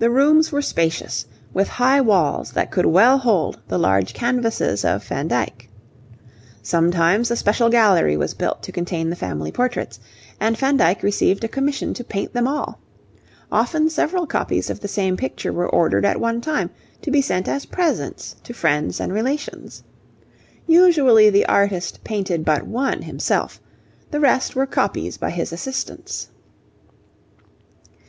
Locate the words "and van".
10.40-10.76